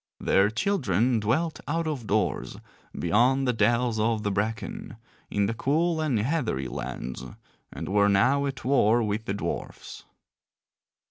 [0.19, 2.57] Their children dwelt out of doors
[2.97, 4.95] beyond the dells of the bracken,
[5.29, 7.23] in the cool and heathery lands,
[7.71, 10.05] and were now at war with the dwarfs.